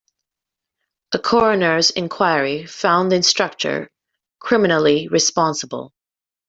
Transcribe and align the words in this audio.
A 1.11 1.19
coroners 1.19 1.91
inquiry 1.91 2.65
found 2.65 3.11
the 3.11 3.17
instructor 3.17 3.91
criminally 4.39 5.07
responsible. 5.07 5.93